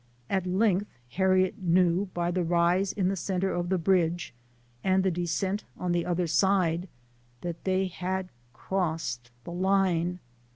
At 0.31 0.47
length 0.47 0.87
Har 1.15 1.29
riet 1.29 1.59
knew 1.59 2.07
by 2.15 2.31
the 2.31 2.43
rise 2.43 2.91
in 2.91 3.07
the 3.07 3.15
center 3.15 3.53
of 3.53 3.69
the 3.69 3.77
bridge, 3.77 4.33
and 4.83 5.03
the 5.03 5.11
descent 5.11 5.63
on 5.77 5.91
the 5.91 6.07
other 6.07 6.25
sid^ 6.25 6.87
that 7.41 7.65
they 7.65 7.85
had 7.85 8.29
crossed" 8.51 9.29
the 9.43 9.51
line." 9.51 10.17